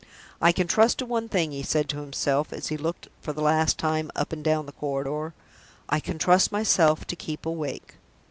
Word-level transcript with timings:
"I 0.41 0.51
can 0.51 0.65
trust 0.65 0.97
to 0.97 1.05
one 1.05 1.29
thing," 1.29 1.51
he 1.51 1.61
said 1.61 1.87
to 1.89 1.99
himself, 1.99 2.51
as 2.51 2.69
he 2.69 2.75
looked 2.75 3.07
for 3.21 3.33
the 3.33 3.41
last 3.43 3.77
time 3.77 4.09
up 4.15 4.33
and 4.33 4.43
down 4.43 4.65
the 4.65 4.71
corridor 4.71 5.35
"I 5.89 5.99
can 5.99 6.17
trust 6.17 6.51
myself 6.51 7.05
to 7.05 7.15
keep 7.15 7.45
awake." 7.45 7.97